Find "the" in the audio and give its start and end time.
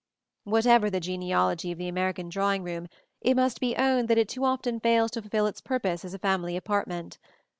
0.89-0.99, 1.77-1.87